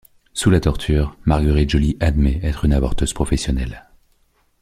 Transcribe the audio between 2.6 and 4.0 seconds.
une avorteuse professionnelle.